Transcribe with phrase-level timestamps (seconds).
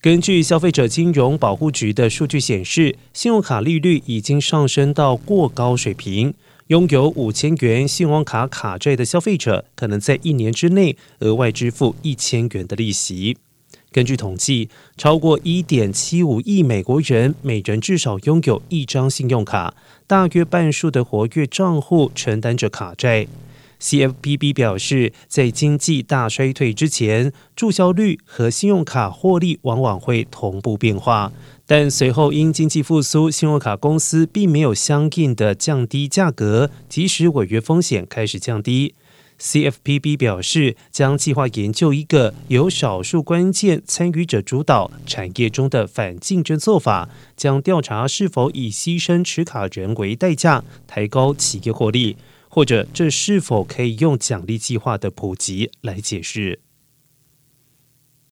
[0.00, 6.32] 根据消费者金融保护局的数据显示，信用卡利率已经上升到过高水平。
[6.68, 13.38] 拥有五千元信用卡卡债的消费者，可能在一年之内额外支付一千元的利息。
[13.90, 19.74] 根据统计，超过一点七五亿美国人每人至少拥有一张信用卡，
[20.06, 23.26] 大约半数的活跃账户承担着卡债。
[23.80, 31.32] CFPB 表示，在经济大衰退之前，注销率和信用卡获利往往会同步变化，
[31.66, 38.94] 但随后因经济复苏，信用卡公司并没有相应的降低价格，即使违约风险开始降低。
[39.40, 52.16] CFPB 表示，将计划研究一个由少数关键参与者主导产业中的反竞争做法，将调查是否以牺牲持卡人为代价，抬高企业获利。
[52.50, 56.60] 或者，这是否可以用奖励计划的普及来解释？